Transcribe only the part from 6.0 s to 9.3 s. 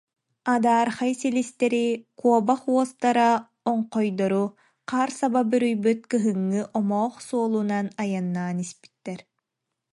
кыһыҥҥы омоох суолунан айаннаан испиттэр